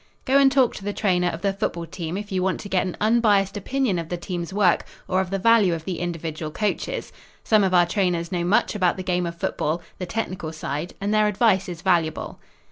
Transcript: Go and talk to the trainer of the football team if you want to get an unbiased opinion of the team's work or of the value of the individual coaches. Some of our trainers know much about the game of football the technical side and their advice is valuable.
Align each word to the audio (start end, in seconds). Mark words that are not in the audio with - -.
Go 0.25 0.39
and 0.39 0.51
talk 0.51 0.73
to 0.77 0.83
the 0.83 0.93
trainer 0.93 1.27
of 1.27 1.43
the 1.43 1.53
football 1.53 1.85
team 1.85 2.17
if 2.17 2.31
you 2.31 2.41
want 2.41 2.59
to 2.61 2.69
get 2.69 2.87
an 2.87 2.97
unbiased 2.99 3.55
opinion 3.55 3.99
of 3.99 4.09
the 4.09 4.17
team's 4.17 4.51
work 4.51 4.83
or 5.07 5.21
of 5.21 5.29
the 5.29 5.37
value 5.37 5.75
of 5.75 5.85
the 5.85 5.99
individual 5.99 6.49
coaches. 6.51 7.13
Some 7.43 7.63
of 7.63 7.71
our 7.75 7.85
trainers 7.85 8.31
know 8.31 8.43
much 8.43 8.73
about 8.73 8.97
the 8.97 9.03
game 9.03 9.27
of 9.27 9.37
football 9.37 9.79
the 9.99 10.07
technical 10.07 10.51
side 10.53 10.95
and 10.99 11.13
their 11.13 11.27
advice 11.27 11.69
is 11.69 11.83
valuable. 11.83 12.39